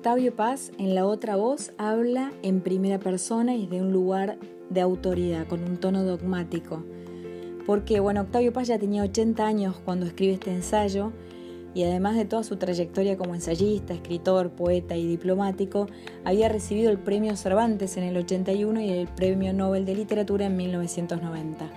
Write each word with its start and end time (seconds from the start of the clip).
Octavio 0.00 0.34
Paz 0.34 0.72
en 0.78 0.94
la 0.94 1.04
otra 1.04 1.36
voz 1.36 1.72
habla 1.76 2.32
en 2.42 2.62
primera 2.62 2.98
persona 2.98 3.54
y 3.54 3.66
de 3.66 3.82
un 3.82 3.92
lugar 3.92 4.38
de 4.70 4.80
autoridad, 4.80 5.46
con 5.46 5.62
un 5.62 5.76
tono 5.76 6.04
dogmático. 6.04 6.82
Porque, 7.66 8.00
bueno, 8.00 8.22
Octavio 8.22 8.50
Paz 8.50 8.68
ya 8.68 8.78
tenía 8.78 9.02
80 9.02 9.46
años 9.46 9.76
cuando 9.84 10.06
escribe 10.06 10.32
este 10.32 10.54
ensayo 10.54 11.12
y 11.74 11.82
además 11.82 12.16
de 12.16 12.24
toda 12.24 12.44
su 12.44 12.56
trayectoria 12.56 13.18
como 13.18 13.34
ensayista, 13.34 13.92
escritor, 13.92 14.48
poeta 14.52 14.96
y 14.96 15.06
diplomático, 15.06 15.86
había 16.24 16.48
recibido 16.48 16.90
el 16.90 16.98
premio 16.98 17.36
Cervantes 17.36 17.98
en 17.98 18.04
el 18.04 18.16
81 18.16 18.80
y 18.80 18.88
el 18.88 19.06
premio 19.06 19.52
Nobel 19.52 19.84
de 19.84 19.96
Literatura 19.96 20.46
en 20.46 20.56
1990. 20.56 21.70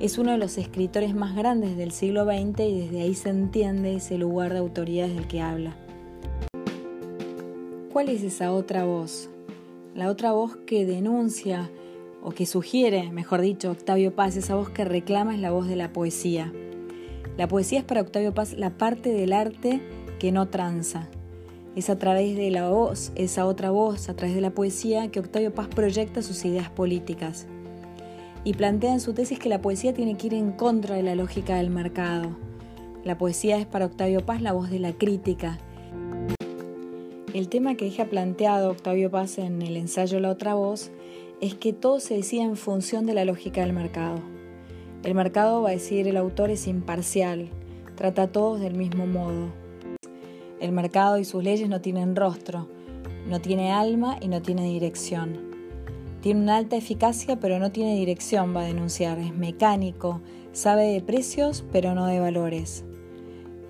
Es 0.00 0.18
uno 0.18 0.32
de 0.32 0.38
los 0.38 0.58
escritores 0.58 1.14
más 1.14 1.34
grandes 1.34 1.78
del 1.78 1.92
siglo 1.92 2.26
XX 2.26 2.60
y 2.60 2.80
desde 2.80 3.00
ahí 3.00 3.14
se 3.14 3.30
entiende 3.30 3.94
ese 3.94 4.18
lugar 4.18 4.52
de 4.52 4.58
autoridad 4.58 5.08
del 5.08 5.26
que 5.26 5.40
habla. 5.40 5.74
¿Cuál 7.98 8.10
es 8.10 8.22
esa 8.22 8.52
otra 8.52 8.84
voz? 8.84 9.28
La 9.96 10.08
otra 10.08 10.30
voz 10.30 10.54
que 10.68 10.86
denuncia 10.86 11.68
o 12.22 12.30
que 12.30 12.46
sugiere, 12.46 13.10
mejor 13.10 13.40
dicho, 13.40 13.72
Octavio 13.72 14.14
Paz, 14.14 14.36
esa 14.36 14.54
voz 14.54 14.70
que 14.70 14.84
reclama 14.84 15.34
es 15.34 15.40
la 15.40 15.50
voz 15.50 15.66
de 15.66 15.74
la 15.74 15.92
poesía. 15.92 16.52
La 17.36 17.48
poesía 17.48 17.80
es 17.80 17.84
para 17.84 18.02
Octavio 18.02 18.32
Paz 18.32 18.52
la 18.52 18.70
parte 18.70 19.12
del 19.12 19.32
arte 19.32 19.80
que 20.20 20.30
no 20.30 20.46
tranza. 20.46 21.08
Es 21.74 21.90
a 21.90 21.98
través 21.98 22.36
de 22.36 22.52
la 22.52 22.68
voz, 22.68 23.10
esa 23.16 23.46
otra 23.46 23.72
voz, 23.72 24.08
a 24.08 24.14
través 24.14 24.36
de 24.36 24.42
la 24.42 24.50
poesía, 24.50 25.10
que 25.10 25.18
Octavio 25.18 25.52
Paz 25.52 25.66
proyecta 25.66 26.22
sus 26.22 26.44
ideas 26.44 26.70
políticas. 26.70 27.48
Y 28.44 28.54
plantea 28.54 28.92
en 28.92 29.00
su 29.00 29.12
tesis 29.12 29.40
que 29.40 29.48
la 29.48 29.60
poesía 29.60 29.92
tiene 29.92 30.16
que 30.16 30.28
ir 30.28 30.34
en 30.34 30.52
contra 30.52 30.94
de 30.94 31.02
la 31.02 31.16
lógica 31.16 31.56
del 31.56 31.70
mercado. 31.70 32.36
La 33.02 33.18
poesía 33.18 33.58
es 33.58 33.66
para 33.66 33.86
Octavio 33.86 34.24
Paz 34.24 34.40
la 34.40 34.52
voz 34.52 34.70
de 34.70 34.78
la 34.78 34.92
crítica, 34.92 35.58
el 37.34 37.48
tema 37.48 37.74
que 37.74 37.84
deja 37.84 38.06
planteado 38.06 38.70
Octavio 38.70 39.10
Paz 39.10 39.38
en 39.38 39.60
el 39.62 39.76
ensayo 39.76 40.18
La 40.20 40.30
otra 40.30 40.54
voz 40.54 40.90
es 41.40 41.54
que 41.54 41.72
todo 41.72 42.00
se 42.00 42.14
decía 42.14 42.44
en 42.44 42.56
función 42.56 43.06
de 43.06 43.14
la 43.14 43.24
lógica 43.24 43.60
del 43.60 43.72
mercado. 43.72 44.20
El 45.04 45.14
mercado, 45.14 45.62
va 45.62 45.70
a 45.70 45.72
decir 45.72 46.08
el 46.08 46.16
autor, 46.16 46.50
es 46.50 46.66
imparcial, 46.66 47.48
trata 47.96 48.22
a 48.22 48.32
todos 48.32 48.60
del 48.60 48.74
mismo 48.74 49.06
modo. 49.06 49.52
El 50.60 50.72
mercado 50.72 51.18
y 51.18 51.24
sus 51.24 51.44
leyes 51.44 51.68
no 51.68 51.80
tienen 51.80 52.16
rostro, 52.16 52.66
no 53.28 53.40
tiene 53.40 53.72
alma 53.72 54.16
y 54.20 54.28
no 54.28 54.42
tiene 54.42 54.64
dirección. 54.64 55.48
Tiene 56.20 56.40
una 56.40 56.56
alta 56.56 56.76
eficacia 56.76 57.38
pero 57.38 57.60
no 57.60 57.70
tiene 57.70 57.94
dirección, 57.94 58.56
va 58.56 58.62
a 58.62 58.66
denunciar. 58.66 59.18
Es 59.18 59.32
mecánico, 59.32 60.20
sabe 60.52 60.86
de 60.86 61.00
precios 61.00 61.64
pero 61.70 61.94
no 61.94 62.06
de 62.06 62.18
valores. 62.18 62.84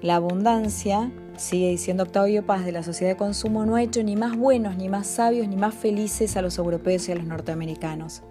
La 0.00 0.16
abundancia 0.16 1.12
Sigue 1.38 1.68
diciendo 1.68 2.02
Octavio 2.02 2.44
Paz 2.44 2.64
de 2.64 2.72
la 2.72 2.82
sociedad 2.82 3.12
de 3.12 3.16
consumo 3.16 3.64
no 3.64 3.76
ha 3.76 3.82
hecho 3.84 4.02
ni 4.02 4.16
más 4.16 4.36
buenos, 4.36 4.76
ni 4.76 4.88
más 4.88 5.06
sabios, 5.06 5.46
ni 5.46 5.54
más 5.54 5.72
felices 5.72 6.36
a 6.36 6.42
los 6.42 6.58
europeos 6.58 7.08
y 7.08 7.12
a 7.12 7.14
los 7.14 7.26
norteamericanos. 7.26 8.22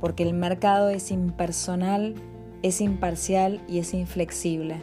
Porque 0.00 0.22
el 0.22 0.32
mercado 0.32 0.88
es 0.88 1.10
impersonal, 1.10 2.14
es 2.62 2.80
imparcial 2.80 3.60
y 3.68 3.80
es 3.80 3.92
inflexible. 3.92 4.76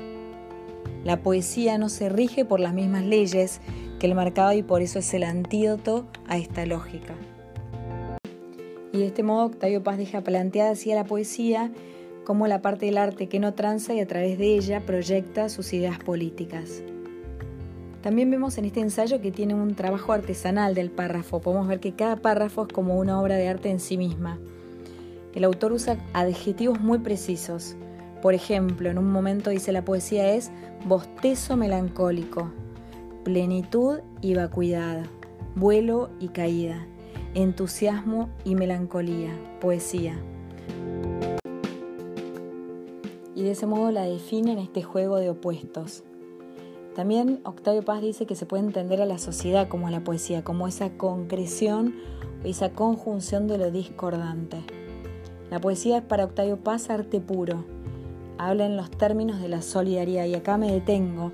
La 1.04 1.24
poesía 1.24 1.80
no 1.80 1.90
se 1.90 2.08
rige 2.08 2.46
por 2.46 2.60
las 2.60 2.76
mismas 2.76 3.04
leyes 3.04 3.62
que 4.00 4.06
el 4.06 4.14
mercado 4.14 4.54
y 4.54 4.62
por 4.62 4.84
eso 4.84 5.00
es 5.00 5.12
el 5.16 5.24
antídoto 5.24 6.06
a 6.28 6.38
esta 6.38 6.68
lógica. 6.68 7.16
Y 8.94 9.00
de 9.00 9.08
este 9.08 9.24
modo 9.24 9.48
Octavio 9.48 9.82
Paz 9.82 9.98
deja 9.98 10.22
planteada 10.22 10.70
así 10.70 10.92
a 10.92 10.96
la 10.96 11.04
poesía 11.04 11.72
como 12.26 12.46
la 12.46 12.62
parte 12.62 12.86
del 12.86 13.00
arte 13.00 13.28
que 13.28 13.40
no 13.40 13.56
tranza 13.56 13.96
y 13.96 14.02
a 14.02 14.08
través 14.08 14.38
de 14.38 14.54
ella 14.54 14.86
proyecta 14.86 15.50
sus 15.50 15.74
ideas 15.74 15.98
políticas. 15.98 16.84
También 18.02 18.32
vemos 18.32 18.58
en 18.58 18.64
este 18.64 18.80
ensayo 18.80 19.20
que 19.20 19.32
tiene 19.32 19.54
un 19.54 19.76
trabajo 19.76 20.14
artesanal 20.14 20.74
del 20.74 20.90
párrafo. 20.90 21.42
Podemos 21.42 21.68
ver 21.68 21.82
que 21.82 21.96
cada 21.96 22.16
párrafo 22.16 22.64
es 22.64 22.74
como 22.74 22.98
una 22.98 23.20
obra 23.20 23.36
de 23.36 23.50
arte 23.50 23.70
en 23.70 23.82
sí 23.82 23.98
misma. 23.98 24.40
El 25.36 25.44
autor 25.44 25.74
usa 25.74 25.98
adjetivos 26.14 26.80
muy 26.80 27.00
precisos. 27.00 27.76
Por 28.22 28.34
ejemplo, 28.34 28.90
en 28.90 28.98
un 28.98 29.12
momento 29.12 29.50
dice 29.50 29.74
la 29.74 29.84
poesía 29.84 30.34
es 30.34 30.50
bostezo 30.86 31.58
melancólico, 31.58 32.52
plenitud 33.26 34.00
y 34.22 34.34
vacuidad, 34.34 35.06
vuelo 35.56 36.10
y 36.22 36.30
caída, 36.30 36.88
entusiasmo 37.34 38.30
y 38.46 38.56
melancolía, 38.56 39.32
poesía. 39.60 40.18
Y 43.36 43.44
de 43.44 43.52
ese 43.52 43.66
modo 43.66 43.92
la 43.92 44.04
define 44.04 44.54
en 44.54 44.60
este 44.60 44.84
juego 44.84 45.18
de 45.18 45.30
opuestos. 45.30 46.04
También 46.96 47.40
Octavio 47.44 47.84
Paz 47.84 48.02
dice 48.02 48.26
que 48.26 48.36
se 48.36 48.46
puede 48.46 48.64
entender 48.64 49.02
a 49.02 49.06
la 49.06 49.18
sociedad 49.18 49.68
como 49.68 49.88
a 49.88 49.92
la 49.92 50.04
poesía, 50.04 50.44
como 50.44 50.68
esa 50.68 50.90
concreción 50.98 51.96
esa 52.44 52.70
conjunción 52.70 53.48
de 53.48 53.58
lo 53.58 53.72
discordante. 53.72 54.58
La 55.50 55.60
poesía 55.60 55.98
es 55.98 56.04
para 56.04 56.26
Octavio 56.26 56.58
Paz 56.58 56.90
arte 56.90 57.20
puro. 57.20 57.66
Habla 58.38 58.66
en 58.66 58.78
los 58.78 58.90
términos 58.92 59.42
de 59.42 59.50
la 59.50 59.62
solidaridad 59.62 60.26
y 60.26 60.36
acá 60.36 60.58
me 60.58 60.72
detengo. 60.72 61.32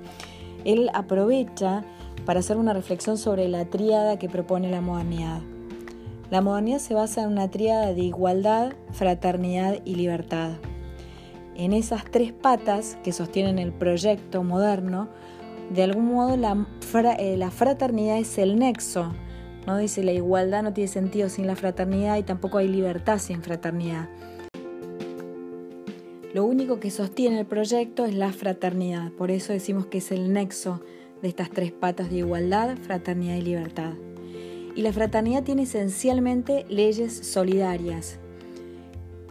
Él 0.64 0.90
aprovecha 0.94 1.84
para 2.24 2.40
hacer 2.40 2.56
una 2.56 2.72
reflexión 2.72 3.18
sobre 3.18 3.48
la 3.48 3.66
tríada 3.66 4.18
que 4.18 4.28
propone 4.28 4.70
la 4.70 4.80
modernidad. 4.80 5.40
La 6.30 6.40
modernidad 6.40 6.78
se 6.78 6.94
basa 6.94 7.22
en 7.22 7.28
una 7.28 7.50
tríada 7.50 7.94
de 7.94 8.00
igualdad, 8.00 8.72
fraternidad 8.90 9.76
y 9.84 9.94
libertad. 9.94 10.52
En 11.54 11.72
esas 11.72 12.04
tres 12.04 12.32
patas 12.32 12.98
que 13.04 13.12
sostienen 13.12 13.60
el 13.60 13.72
proyecto 13.72 14.42
moderno, 14.42 15.08
de 15.70 15.82
algún 15.82 16.06
modo 16.06 16.36
la, 16.36 16.66
eh, 17.18 17.36
la 17.36 17.50
fraternidad 17.50 18.18
es 18.18 18.38
el 18.38 18.58
nexo. 18.58 19.12
¿no? 19.66 19.78
Dice 19.78 20.02
la 20.02 20.12
igualdad 20.12 20.62
no 20.62 20.72
tiene 20.72 20.88
sentido 20.88 21.28
sin 21.28 21.46
la 21.46 21.56
fraternidad 21.56 22.16
y 22.18 22.22
tampoco 22.22 22.58
hay 22.58 22.68
libertad 22.68 23.18
sin 23.18 23.42
fraternidad. 23.42 24.08
Lo 26.32 26.44
único 26.44 26.80
que 26.80 26.90
sostiene 26.90 27.40
el 27.40 27.46
proyecto 27.46 28.04
es 28.04 28.14
la 28.14 28.32
fraternidad, 28.32 29.10
por 29.12 29.30
eso 29.30 29.52
decimos 29.52 29.86
que 29.86 29.98
es 29.98 30.12
el 30.12 30.32
nexo 30.32 30.82
de 31.22 31.28
estas 31.28 31.50
tres 31.50 31.72
patas 31.72 32.10
de 32.10 32.18
igualdad, 32.18 32.76
fraternidad 32.76 33.36
y 33.36 33.42
libertad. 33.42 33.94
Y 34.74 34.82
la 34.82 34.92
fraternidad 34.92 35.44
tiene 35.44 35.62
esencialmente 35.62 36.66
leyes 36.68 37.16
solidarias. 37.16 38.20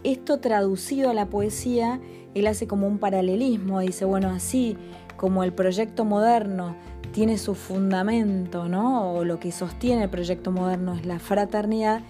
Esto 0.04 0.38
traducido 0.38 1.10
a 1.10 1.14
la 1.14 1.26
poesía, 1.26 2.00
él 2.34 2.46
hace 2.46 2.66
como 2.66 2.86
un 2.86 2.98
paralelismo, 2.98 3.80
dice, 3.80 4.04
bueno, 4.04 4.28
así 4.30 4.76
como 5.16 5.42
el 5.42 5.52
proyecto 5.52 6.04
moderno 6.04 6.76
tiene 7.12 7.38
su 7.38 7.54
fundamento, 7.54 8.68
¿no? 8.68 9.14
O 9.14 9.24
lo 9.24 9.40
que 9.40 9.52
sostiene 9.52 10.04
el 10.04 10.10
proyecto 10.10 10.50
moderno 10.52 10.94
es 10.94 11.06
la 11.06 11.18
fraternidad, 11.18 12.02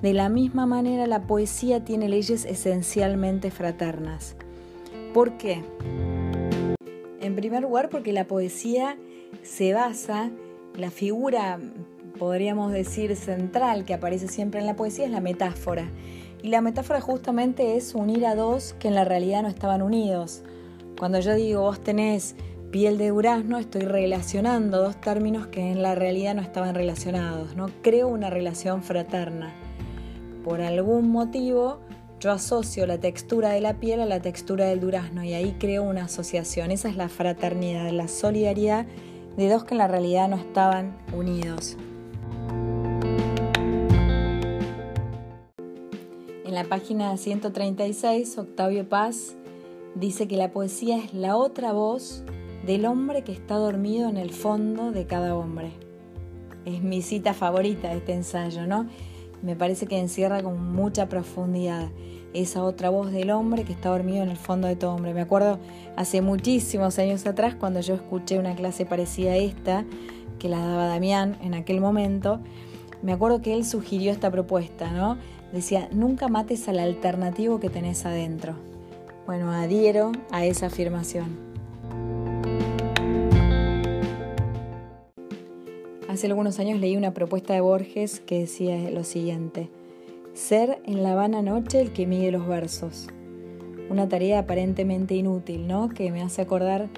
de 0.00 0.12
la 0.12 0.28
misma 0.28 0.66
manera 0.66 1.06
la 1.06 1.22
poesía 1.26 1.84
tiene 1.84 2.08
leyes 2.08 2.44
esencialmente 2.44 3.50
fraternas. 3.50 4.36
¿Por 5.12 5.36
qué? 5.36 5.62
En 7.20 7.36
primer 7.36 7.62
lugar, 7.62 7.88
porque 7.88 8.12
la 8.12 8.26
poesía 8.26 8.98
se 9.42 9.72
basa, 9.72 10.30
la 10.76 10.90
figura, 10.90 11.60
podríamos 12.18 12.72
decir, 12.72 13.16
central 13.16 13.84
que 13.84 13.94
aparece 13.94 14.28
siempre 14.28 14.60
en 14.60 14.66
la 14.66 14.76
poesía 14.76 15.06
es 15.06 15.10
la 15.10 15.20
metáfora. 15.20 15.88
Y 16.44 16.48
la 16.48 16.60
metáfora 16.60 17.00
justamente 17.00 17.74
es 17.74 17.94
unir 17.94 18.26
a 18.26 18.34
dos 18.34 18.74
que 18.78 18.88
en 18.88 18.94
la 18.94 19.06
realidad 19.06 19.40
no 19.40 19.48
estaban 19.48 19.80
unidos. 19.80 20.42
Cuando 20.98 21.18
yo 21.18 21.34
digo, 21.34 21.62
vos 21.62 21.80
tenés 21.80 22.36
piel 22.70 22.98
de 22.98 23.08
durazno 23.08 23.56
estoy 23.56 23.80
relacionando 23.80 24.82
dos 24.82 25.00
términos 25.00 25.46
que 25.46 25.72
en 25.72 25.80
la 25.80 25.94
realidad 25.94 26.34
no 26.34 26.42
estaban 26.42 26.74
relacionados, 26.74 27.56
¿no? 27.56 27.70
Creo 27.80 28.08
una 28.08 28.28
relación 28.28 28.82
fraterna. 28.82 29.54
Por 30.44 30.60
algún 30.60 31.08
motivo 31.10 31.80
yo 32.20 32.32
asocio 32.32 32.86
la 32.86 32.98
textura 32.98 33.48
de 33.48 33.62
la 33.62 33.80
piel 33.80 34.02
a 34.02 34.04
la 34.04 34.20
textura 34.20 34.66
del 34.66 34.80
durazno 34.80 35.24
y 35.24 35.32
ahí 35.32 35.56
creo 35.58 35.82
una 35.82 36.04
asociación. 36.04 36.72
Esa 36.72 36.90
es 36.90 36.96
la 36.96 37.08
fraternidad, 37.08 37.90
la 37.90 38.06
solidaridad 38.06 38.84
de 39.38 39.48
dos 39.48 39.64
que 39.64 39.72
en 39.72 39.78
la 39.78 39.88
realidad 39.88 40.28
no 40.28 40.36
estaban 40.36 40.94
unidos. 41.16 41.78
En 46.54 46.62
la 46.62 46.68
página 46.68 47.16
136, 47.16 48.38
Octavio 48.38 48.88
Paz 48.88 49.34
dice 49.96 50.28
que 50.28 50.36
la 50.36 50.52
poesía 50.52 50.98
es 50.98 51.12
la 51.12 51.36
otra 51.36 51.72
voz 51.72 52.22
del 52.64 52.86
hombre 52.86 53.24
que 53.24 53.32
está 53.32 53.56
dormido 53.56 54.08
en 54.08 54.16
el 54.16 54.30
fondo 54.30 54.92
de 54.92 55.04
cada 55.04 55.34
hombre. 55.34 55.72
Es 56.64 56.80
mi 56.80 57.02
cita 57.02 57.34
favorita 57.34 57.88
de 57.88 57.96
este 57.96 58.12
ensayo, 58.12 58.68
¿no? 58.68 58.86
Me 59.42 59.56
parece 59.56 59.88
que 59.88 59.98
encierra 59.98 60.44
con 60.44 60.72
mucha 60.72 61.08
profundidad 61.08 61.88
esa 62.34 62.62
otra 62.62 62.88
voz 62.88 63.10
del 63.10 63.32
hombre 63.32 63.64
que 63.64 63.72
está 63.72 63.88
dormido 63.88 64.22
en 64.22 64.30
el 64.30 64.36
fondo 64.36 64.68
de 64.68 64.76
todo 64.76 64.94
hombre. 64.94 65.12
Me 65.12 65.22
acuerdo 65.22 65.58
hace 65.96 66.22
muchísimos 66.22 67.00
años 67.00 67.26
atrás 67.26 67.56
cuando 67.56 67.80
yo 67.80 67.94
escuché 67.94 68.38
una 68.38 68.54
clase 68.54 68.86
parecida 68.86 69.32
a 69.32 69.36
esta, 69.38 69.84
que 70.38 70.48
la 70.48 70.60
daba 70.60 70.86
Damián 70.86 71.36
en 71.42 71.54
aquel 71.54 71.80
momento, 71.80 72.38
me 73.02 73.12
acuerdo 73.12 73.42
que 73.42 73.54
él 73.54 73.66
sugirió 73.66 74.12
esta 74.12 74.30
propuesta, 74.30 74.90
¿no? 74.92 75.18
Decía, 75.54 75.88
nunca 75.92 76.26
mates 76.26 76.68
al 76.68 76.80
alternativo 76.80 77.60
que 77.60 77.70
tenés 77.70 78.04
adentro. 78.04 78.56
Bueno, 79.24 79.52
adhiero 79.52 80.10
a 80.32 80.44
esa 80.44 80.66
afirmación. 80.66 81.28
Hace 86.08 86.26
algunos 86.26 86.58
años 86.58 86.80
leí 86.80 86.96
una 86.96 87.14
propuesta 87.14 87.54
de 87.54 87.60
Borges 87.60 88.18
que 88.18 88.40
decía 88.40 88.90
lo 88.90 89.04
siguiente, 89.04 89.70
ser 90.32 90.82
en 90.86 91.04
la 91.04 91.14
vana 91.14 91.40
noche 91.40 91.80
el 91.80 91.92
que 91.92 92.08
mide 92.08 92.32
los 92.32 92.48
versos. 92.48 93.06
Una 93.88 94.08
tarea 94.08 94.40
aparentemente 94.40 95.14
inútil, 95.14 95.68
¿no? 95.68 95.88
Que 95.88 96.10
me 96.10 96.22
hace 96.22 96.42
acordar 96.42 96.88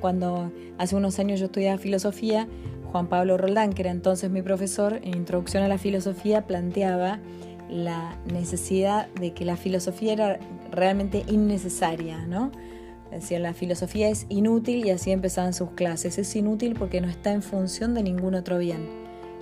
cuando 0.00 0.52
hace 0.78 0.94
unos 0.94 1.18
años 1.18 1.40
yo 1.40 1.46
estudiaba 1.46 1.76
filosofía, 1.78 2.46
Juan 2.92 3.08
Pablo 3.08 3.36
Roldán, 3.36 3.72
que 3.72 3.82
era 3.82 3.90
entonces 3.90 4.30
mi 4.30 4.42
profesor, 4.42 5.00
en 5.02 5.16
Introducción 5.16 5.64
a 5.64 5.68
la 5.68 5.76
Filosofía 5.76 6.46
planteaba 6.46 7.18
la 7.68 8.16
necesidad 8.26 9.08
de 9.14 9.32
que 9.32 9.44
la 9.44 9.56
filosofía 9.56 10.12
era 10.12 10.38
realmente 10.70 11.24
innecesaria, 11.28 12.26
¿no? 12.26 12.52
Decía, 13.10 13.38
la 13.38 13.54
filosofía 13.54 14.08
es 14.08 14.26
inútil 14.28 14.84
y 14.84 14.90
así 14.90 15.10
empezaban 15.10 15.54
sus 15.54 15.70
clases. 15.70 16.18
Es 16.18 16.34
inútil 16.36 16.74
porque 16.74 17.00
no 17.00 17.08
está 17.08 17.32
en 17.32 17.42
función 17.42 17.94
de 17.94 18.02
ningún 18.02 18.34
otro 18.34 18.58
bien. 18.58 18.88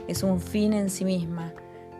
Es 0.06 0.22
un 0.22 0.40
fin 0.40 0.72
en 0.74 0.90
sí 0.90 1.04
misma. 1.04 1.52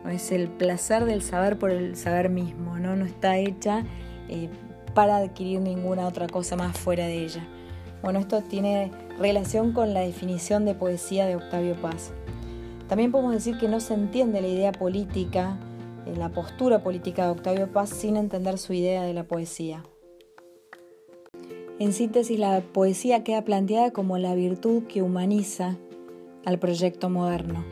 Es 0.09 0.31
el 0.31 0.47
placer 0.47 1.05
del 1.05 1.21
saber 1.23 1.57
por 1.57 1.71
el 1.71 1.95
saber 1.95 2.29
mismo. 2.29 2.77
No, 2.77 2.95
no 2.95 3.05
está 3.05 3.37
hecha 3.37 3.83
eh, 4.29 4.49
para 4.93 5.17
adquirir 5.17 5.59
ninguna 5.59 6.07
otra 6.07 6.27
cosa 6.27 6.55
más 6.55 6.77
fuera 6.77 7.07
de 7.07 7.25
ella. 7.25 7.45
Bueno, 8.03 8.19
esto 8.19 8.41
tiene 8.43 8.91
relación 9.17 9.73
con 9.73 9.95
la 9.95 10.01
definición 10.01 10.65
de 10.65 10.75
poesía 10.75 11.25
de 11.25 11.35
Octavio 11.35 11.75
Paz. 11.81 12.11
También 12.87 13.11
podemos 13.11 13.33
decir 13.33 13.57
que 13.57 13.67
no 13.67 13.79
se 13.79 13.95
entiende 13.95 14.41
la 14.41 14.47
idea 14.47 14.71
política, 14.71 15.57
la 16.13 16.29
postura 16.29 16.83
política 16.83 17.25
de 17.25 17.31
Octavio 17.31 17.71
Paz 17.71 17.89
sin 17.89 18.17
entender 18.17 18.57
su 18.57 18.73
idea 18.73 19.03
de 19.03 19.13
la 19.13 19.23
poesía. 19.23 19.83
En 21.79 21.91
síntesis, 21.91 22.39
la 22.39 22.61
poesía 22.61 23.23
queda 23.23 23.43
planteada 23.43 23.91
como 23.91 24.17
la 24.17 24.33
virtud 24.35 24.83
que 24.83 25.01
humaniza 25.01 25.77
al 26.45 26.59
proyecto 26.59 27.09
moderno. 27.09 27.65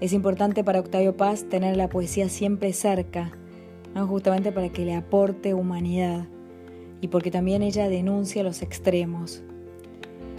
Es 0.00 0.12
importante 0.12 0.62
para 0.62 0.80
Octavio 0.80 1.16
Paz 1.16 1.44
tener 1.48 1.76
la 1.76 1.88
poesía 1.88 2.28
siempre 2.28 2.72
cerca, 2.72 3.32
¿no? 3.94 4.06
justamente 4.06 4.52
para 4.52 4.68
que 4.68 4.84
le 4.84 4.94
aporte 4.94 5.54
humanidad 5.54 6.26
y 7.00 7.08
porque 7.08 7.30
también 7.30 7.62
ella 7.62 7.88
denuncia 7.88 8.42
los 8.42 8.62
extremos. 8.62 9.42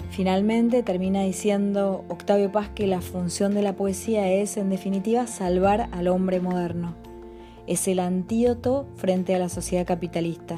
Finalmente 0.10 0.82
termina 0.82 1.24
diciendo 1.24 2.06
Octavio 2.08 2.52
Paz 2.52 2.70
que 2.70 2.88
la 2.88 3.02
función 3.02 3.54
de 3.54 3.62
la 3.62 3.76
poesía 3.76 4.32
es, 4.32 4.56
en 4.56 4.70
definitiva, 4.70 5.28
salvar 5.28 5.90
al 5.92 6.08
hombre 6.08 6.40
moderno. 6.40 6.96
Es 7.68 7.88
el 7.88 8.00
antídoto 8.00 8.88
frente 8.96 9.34
a 9.36 9.40
la 9.40 9.50
sociedad 9.50 9.88
capitalista. 9.88 10.58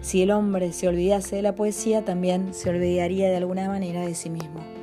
Si 0.00 0.22
el 0.22 0.30
hombre 0.30 0.72
se 0.72 0.88
olvidase 0.88 1.36
de 1.36 1.42
la 1.42 1.54
poesía, 1.54 2.04
también 2.04 2.54
se 2.54 2.70
olvidaría 2.70 3.28
de 3.30 3.36
alguna 3.36 3.68
manera 3.68 4.06
de 4.06 4.14
sí 4.14 4.30
mismo. 4.30 4.79